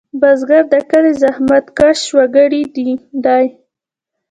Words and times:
بزګر 0.19 0.63
د 0.73 0.75
کلي 0.91 1.13
زحمتکش 1.21 1.99
وګړی 2.17 2.61
دی 2.75 2.89